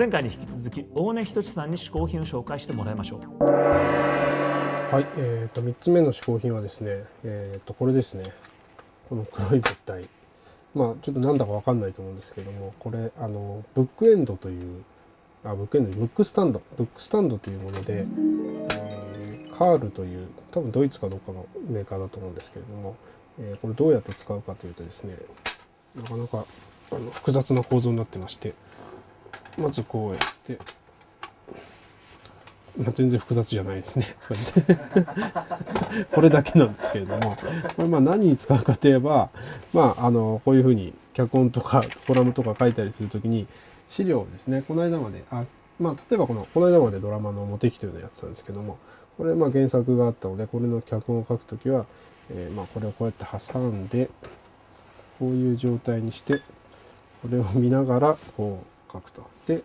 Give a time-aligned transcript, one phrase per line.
[0.00, 3.44] 前回に引き続き大根仁さんに嗜好品を紹介してもらいましょう。
[3.44, 8.24] はい、えー、と3つ目の嗜好品はですね、えー、とこれですね。
[9.10, 10.08] この黒い物体。
[10.74, 14.84] まあちょっとなんだかわかんないと思うんですけどもこれあのブックエンドという
[15.44, 16.62] あブックエンドブックスタンド。
[16.78, 22.96] ブックスタンドというもので、えーカールという多分ドイツかどっかのメーカーだと思うんですけれども、
[23.38, 25.14] えーこれどうやって使うかというとですね
[25.94, 26.46] なかなか
[26.92, 28.54] あの複雑な構造になってまして
[29.58, 30.58] まずこうやって
[32.78, 34.06] まあ、全然複雑じゃないですね。
[36.14, 37.20] これだけなんですけれども、
[37.76, 39.30] これまあ何に使うかといえば、
[39.72, 43.46] まあ、あのこういうふうに脚本とかコラムとか書いたりするときに
[43.88, 45.44] 資料をですね、この間まで、あ
[45.78, 48.78] まあ、例えばこのこの間までドラマのモテキというのをやってたんですけども、
[49.18, 51.86] これまあ原作があったので、これの脚本を書くときは、
[52.30, 54.08] えーまあこれをこうやって挟んで、
[55.18, 56.40] こういう状態にして、
[57.20, 59.26] これを見ながらこう書くと。
[59.46, 59.62] で、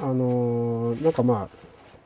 [0.00, 1.48] あのーなんかまあ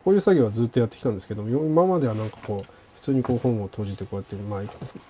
[0.05, 4.61] こういう作業はずっとやってきたんですけども今まではなんかこう普通にこう本を閉じてこうやってまあ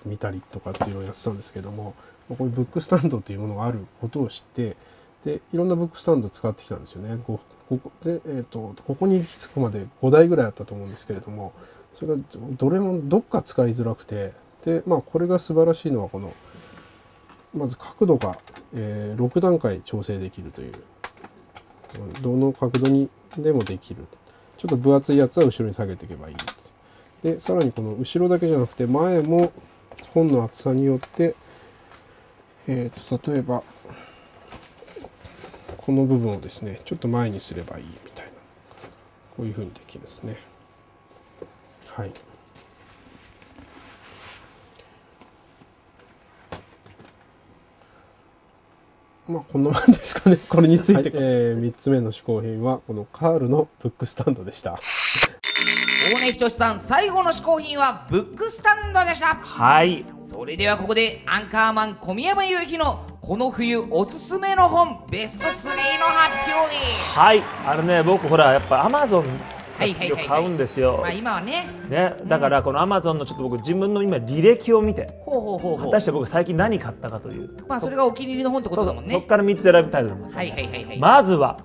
[0.07, 1.93] 見たりとかっていうのをやってたんですけども
[2.29, 4.75] こういうブックスタンドというものがあることを知って
[5.23, 7.21] でいろんなブックスタンド使ってきたんですよね。
[7.25, 7.39] こ
[7.69, 11.53] こで、えー、とここに行き着くまで5台ぐらいあったと思うんですけれども
[11.93, 12.21] それが
[12.57, 14.33] どれもどっか使いづらくて
[14.63, 16.31] でまあこれが素晴らしいのはこの
[17.53, 18.37] まず角度が、
[18.73, 20.73] えー6段階調整できるという
[22.21, 24.05] どの角度にでもできる。
[24.57, 26.35] ちょっと分厚いやつは後ろに下げていけばいい
[27.21, 29.51] でさらにこの後ろだけじゃなくて前も
[30.15, 31.35] 本の厚さによって、
[32.67, 33.61] えー、と例えば
[35.77, 38.31] この部分をですねちょっと前にすればいいみたいな。
[39.37, 40.35] こういうふうにできるんですね。
[41.93, 42.11] はい。
[49.27, 50.37] まあこんなもんですかね。
[50.49, 54.79] これについて、えー、3つ目の嗜好品はこのカールのブックスタンドでした。
[56.13, 59.35] 大根仁さん最後の嗜好品はブックスタンドでした。
[59.35, 60.05] はい。
[60.19, 67.19] それではここでアンカーマン小宮山雄飛のこの冬おすすめの本ベスト3の発表です。
[67.19, 67.43] はい。
[67.65, 70.99] あれね僕ほらやっぱアマゾン使って買うんですよ。
[71.01, 71.67] まあ今はね。
[71.89, 77.49] ね、だからこのアマゾンのちょっと僕自分の今履歴を見て果たして僕最近何買ったかという。
[77.67, 79.13] まあそれがお気に入りの本ってことだもんね。
[79.13, 81.59] そこから3つ選びたいと思います、はいはいはいはい、まずは、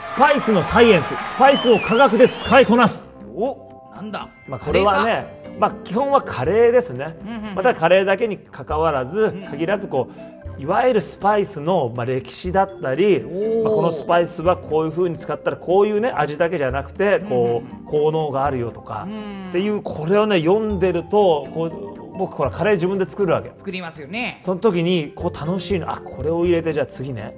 [0.00, 1.14] スパイスのサイエンス。
[1.22, 3.08] スパイスを科学で使いこなす。
[3.34, 4.28] おなんだ。
[4.48, 7.16] まあ、これはね、まあ、基本はカレーですね、
[7.54, 13.62] またカレーだけに関わらず、限らずこういわゆるスパイスの、まあ、歴史だったり、ー。
[13.64, 19.08] まあ、このスパイスはこういう風に使ったらこういうね味だけじゃなくてこう、効能があるよとか、
[19.48, 23.50] っていうこれをね読んでるとこう僕ほらカレー自分で作るわけ。
[23.56, 24.36] 作りますよね。
[24.38, 27.34] その時にこう楽しいのあこれを入れてじゃあ次ね。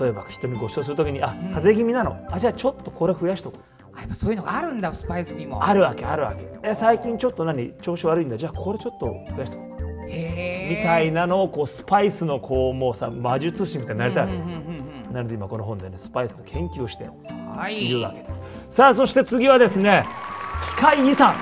[0.00, 2.24] 例えば人にご馳走する時にあ風邪気味なの。
[2.30, 3.62] あじゃあちょっとこれ増やしとこう。
[3.96, 5.64] あやっぱそういうのがあるんだスパイスにも。
[5.64, 6.46] あるわけあるわけ。
[6.62, 7.72] え最近ちょっと何？
[7.80, 8.36] 調子悪いんだ。
[8.36, 9.67] じゃあこれちょっと増やしておこう
[10.08, 17.08] みたいなのをこうスパイスのこうもうさ魔術師みたいになりたいわけ、なので今この本でねスパイスの研究をして
[17.56, 17.86] はい。
[17.86, 18.40] いるわけです。
[18.70, 20.06] さあそして次はですね
[20.76, 21.34] 機械遺産。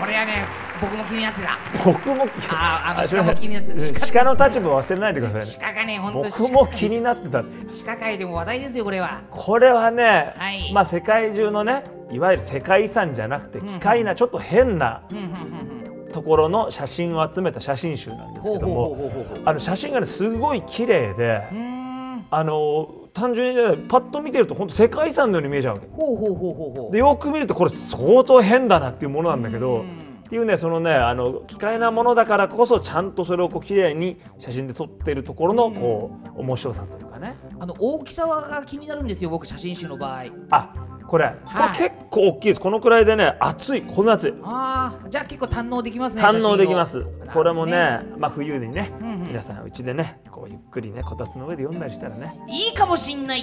[0.00, 0.46] これはね
[0.80, 1.58] 僕も気になってた。
[1.84, 3.78] 僕もああの鹿も気になってる
[4.12, 5.66] 鹿の立場忘れないでくださいね。
[5.66, 7.44] 鹿がね本当僕も気になってた。
[7.86, 9.22] 鹿界でも話題ですよこれは。
[9.30, 10.72] これはね、はい。
[10.72, 15.02] まあ世界中のねいわゆる世界遺産じゃなくて機械なちょっと変な
[16.14, 18.96] ところの写真を集めた写真集なんですけども
[19.44, 21.42] あの写真がねすごい綺麗で
[22.30, 25.88] あの単純にねパッと見てると本当世界遺産のように見えちゃうわけ。
[25.90, 26.92] ほうほうほうほうほう。
[26.92, 29.82] でよく見るとこれ相当変だなっていうものなんだけど
[30.24, 37.34] っていうねそのねあの機械なものだからこそちゃんとそれをこう綺麗に写真で撮ってるところのこう面白さというかね。
[37.58, 40.24] あの大きさが気になるんですよ僕写真集の場合。
[40.50, 40.72] あ
[41.14, 41.78] これ、はい。
[41.78, 42.60] 結構大きいです。
[42.60, 43.82] このくらいでね厚い。
[43.82, 44.34] こんな厚い。
[44.42, 47.06] ああじゃあ結構堪能できますね堪能できます。
[47.32, 48.90] これもねなるまあ冬にね、
[49.28, 52.34] 皆さんうちでねこうゆっくりねこたつの上で読んだりしたらね。
[52.48, 53.42] いいかもしんない。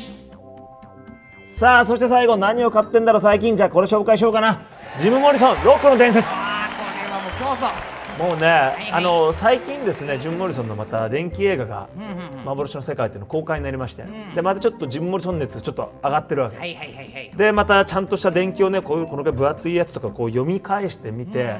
[1.46, 3.56] さあそして最後何を買ってんだろう最近。
[3.56, 4.60] じゃあこれ紹介しようかな。
[4.98, 6.42] ジム・モリソンロックの伝説。
[6.42, 7.91] ああこれはもう競争
[8.22, 11.90] もうね、いあの最近ですねジム・モリソンのまた電気映画が
[12.46, 21.56] 「幻の世界」っていうの公開になりまして、でまたちょっとジム・モリソン熱がちょっと上がってるわけ、はいはいはいはいでまたちゃんとした電気をねこういうこの分厚いやつとかこう読み返してみて、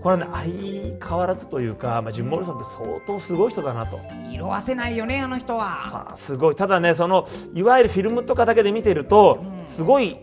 [0.00, 0.26] これはね
[1.00, 3.98] 相変わらずというか、まあ、ジム・モリソンって相当すごい人だなと。
[4.30, 5.72] 色あせないよねあの人は。
[5.72, 6.54] さあすごい。
[6.54, 7.24] ただねその
[7.54, 10.16] いわゆるフィルムとかだけで見てると、すごい、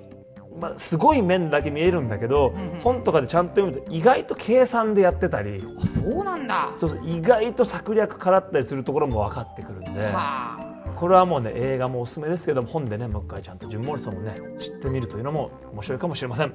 [0.60, 5.64] まあ、すごい面だけ見えるんだけど、本とかでちゃんと読むと意外と計算でやってたり。
[5.78, 6.70] あそうなんだ。
[6.72, 9.90] そうそう意外と策略からったりするところも分かってくるんで。
[10.14, 10.76] はあ。
[10.96, 16.54] これはもうね映画もおすすめですけども本でねもう一回ちゃんとジュン・モリソンをね知ってみるというのも面白いかもしれません。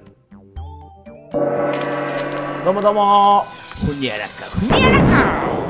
[2.65, 3.45] どうもどうも。
[3.87, 4.47] ふにゃらか。
[4.47, 5.61] ふにゃらか。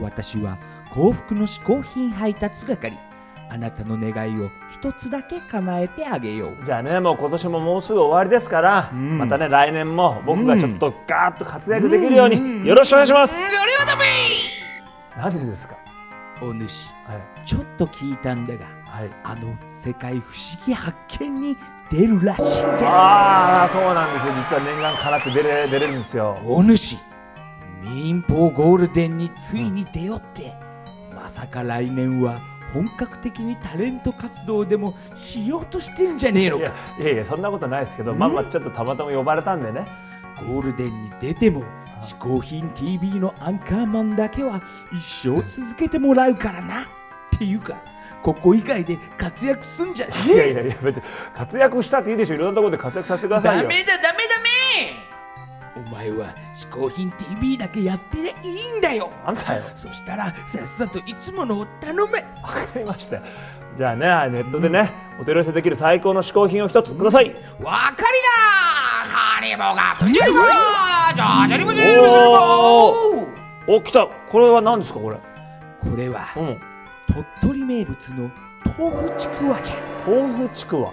[0.00, 0.58] 私は
[0.94, 2.96] 幸福の嗜好品配達係
[3.52, 6.64] あなたの願いを一つだけ叶えてあげよう。
[6.64, 14.04] じゃあねもう今年ももうすぐ終わりですから、またね来年も僕がちょっとガーッと活躍できるようによろしくお願いします、それはダメ
[15.18, 15.76] 何でですか？
[16.40, 17.46] お主はい。
[17.46, 19.10] ちょっと聞いたんだがはい。
[19.22, 21.56] あの世界不思議発見に
[21.90, 24.32] 出るらしいじゃああそうなんですよ。
[24.32, 26.38] 実は念願かなって出れ出れるんですよ。
[26.46, 26.96] お主
[27.82, 30.54] 民放ゴールデンについに出よって、
[31.14, 32.40] まさか来年は
[32.72, 36.64] 本格的にタレント活動でもしようとしてんじゃねえのか。
[36.64, 39.84] いやいやいやそんなことないですけどまあまあちょっとたまたま呼ばれたんでね。
[40.48, 41.62] ゴールデンに出ても
[42.00, 44.60] 嗜好品 TV のアンカーマンだけは
[44.92, 46.82] 一生続けてもらうからな。
[46.82, 46.84] っ
[47.38, 47.76] ていうか
[48.22, 51.02] ここ以外で活躍すんじゃねいやいやいや別に
[51.34, 52.34] 活躍したっていいでしょ。
[52.34, 53.62] いろんなところで活躍させてくださいよ。
[53.64, 53.98] ダメだ
[55.74, 59.10] お前は嗜好品 TV だけやってりゃいいんだよ。
[59.24, 59.62] あんたよ。
[59.74, 62.00] そしたらさっさといつものを頼め。
[62.42, 63.16] わかりました。
[63.16, 63.22] よ
[63.76, 67.72] じゃあねネットでね、お取り寄せできる最高の嗜好品を一つください、わかりだ。
[69.08, 70.42] ハリボがブジュリボー
[71.14, 72.22] ジョジョリボジョリボジョ
[73.16, 73.26] リ
[73.66, 74.06] ボお来た。
[74.06, 75.16] これは何ですかこれ？
[75.16, 76.60] これはうん。
[77.40, 78.30] 鳥取名物の
[78.78, 79.76] 豆腐ちくわじゃ。
[80.06, 80.92] 豆腐ちくわ。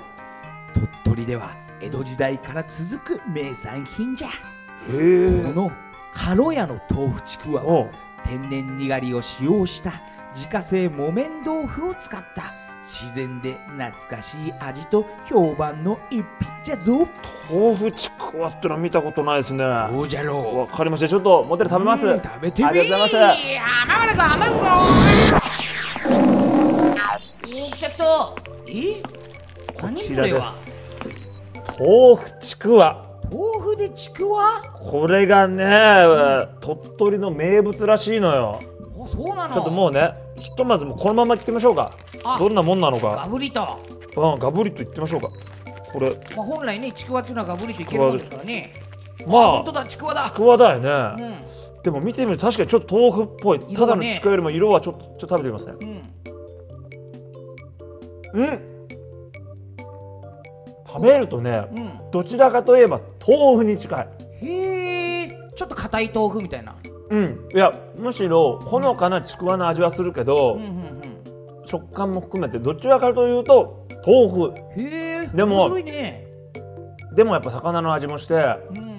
[0.74, 0.88] 鳥
[1.18, 4.30] 取では江戸時代から続く名産品じゃ
[4.90, 5.72] の
[6.14, 7.88] 軽屋の豆腐ちくわは
[8.26, 9.94] 天然にがりを使用した
[10.36, 12.54] 自家製木綿豆腐を使った
[12.84, 16.26] 自然で懐かしい味と評判の一品
[16.64, 17.08] じゃぞ。
[17.52, 19.64] 豆腐ちくわってのは見たことないですね。
[19.64, 20.72] わそうじゃろう。
[20.76, 21.08] かりました。
[21.08, 22.08] ちょっとモテル食べます。
[22.08, 22.70] うん食べてみ。
[22.70, 23.38] ありがとうございます。
[23.60, 24.68] 浜村君浜村君
[27.46, 28.04] お来た来た
[28.68, 29.04] え？
[29.80, 31.14] こ何ちらです。
[31.78, 33.06] 豆腐ちくわ
[33.80, 34.44] でちくわ？
[34.92, 38.62] これがね鳥取の名物らしいのよ。
[38.96, 39.54] おそうなの？
[39.54, 41.90] ちょっともうねひとまずもうこのまま行ってみましょうか。
[42.24, 42.38] あ。
[42.38, 43.62] どんなもんなのガかブリと、
[44.16, 45.30] うんガブリと行ってみましょうか。
[45.92, 46.10] これ。
[46.38, 48.72] まあ、本来ねちくわっていうのはガブリといけるもんですからね。
[49.28, 50.22] まあ本当だちくわだ。
[50.24, 51.84] ちくわだよね、うん。
[51.84, 53.76] でも見てみると確かにちょっと豆腐っぽい、ね。
[53.76, 55.74] ただのちくわよりも色はちょっとちょっと食べてみますね。
[58.34, 58.44] うん。
[58.44, 58.60] うん。
[60.88, 62.12] 食べるとね、うん。
[62.12, 63.00] どちらかといえば
[63.38, 64.08] 豆腐に近い。
[64.42, 66.76] へえちょっと硬い豆腐みたいな。
[67.10, 67.50] うん。
[67.54, 71.00] いやむしろほのかなちくわの味はするけど、うんうん
[71.66, 74.46] 食感も含めてどちらかというと豆腐。
[74.48, 76.26] うんへえでもね。
[77.16, 78.98] でもやっぱ魚の味もしてうん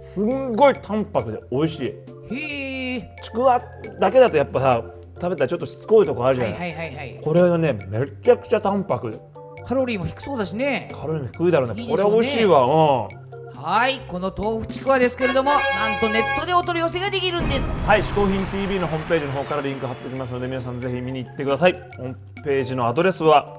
[0.00, 2.34] すんごい淡白で美味しい。
[2.34, 3.60] へえちくわ
[4.00, 4.82] だけだとやっぱさ
[5.20, 7.20] 食べたらちょっとしつこいとこあるじゃない、はいはいはいはい。
[7.22, 9.20] これはねめちゃくちゃ淡白で。
[9.64, 10.90] カロリーも低そうだしね。
[10.94, 11.74] カロリーも低いだろうね。
[11.74, 11.90] ね。
[11.90, 12.64] これ美味しいわ。
[12.64, 13.21] うん
[13.62, 17.72] はいこの豆腐ちくわですけれどもなんとネットでお取り寄せができるんです。
[17.86, 21.72] はい、嗜好品 TV のホームページの方からリンク貼っておきますので皆さんぜひ見に行ってください。
[21.72, 23.56] ホームページのアドレスは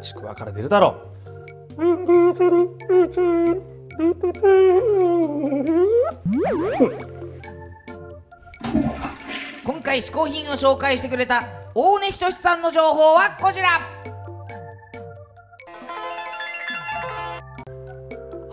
[0.00, 0.94] ちくわから出るだろ
[9.64, 11.42] 今回試行品を紹介してくれた
[11.74, 13.93] 大根仁さんの情報はこちら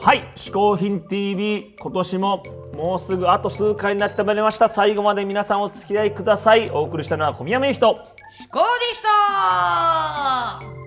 [0.03, 2.43] はい、嗜好品 TV 今年も
[2.74, 4.67] もうすぐあと数回になってまいりました。
[4.67, 6.72] 最後まで皆さんお付き合いください。
[6.72, 8.65] お送りしたのは小宮名人嗜好で
[8.96, 10.80] した